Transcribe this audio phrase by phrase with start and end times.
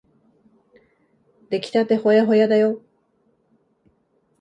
[1.51, 2.81] できたてほやほやだよ。